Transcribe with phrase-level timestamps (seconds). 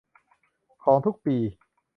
[0.83, 1.37] ของทุกปี